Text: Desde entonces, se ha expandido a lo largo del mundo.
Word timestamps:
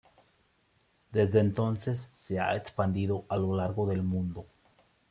Desde 1.11 1.39
entonces, 1.39 2.09
se 2.15 2.39
ha 2.39 2.55
expandido 2.55 3.25
a 3.29 3.37
lo 3.37 3.55
largo 3.55 3.85
del 3.85 4.01
mundo. 4.01 4.47